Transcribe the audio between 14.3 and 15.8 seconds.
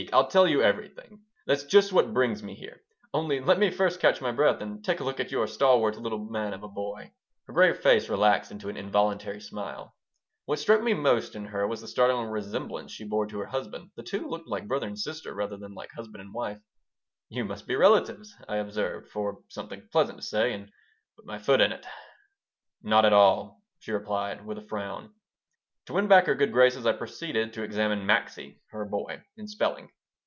like brother and sister rather than